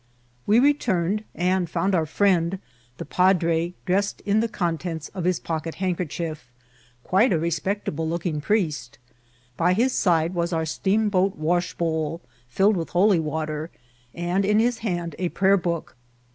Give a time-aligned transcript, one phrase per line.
[0.47, 2.57] We returned, and found our £^iend,
[2.97, 6.49] the padre, dress ed in the contents of his pocket handkerchief,
[7.03, 8.97] quite a respectaUe looking priest.
[9.57, 12.19] By his side was our steam boat washbowl,
[12.51, 13.69] fiUed with holy water,
[14.15, 15.95] and in his hand a prayer book.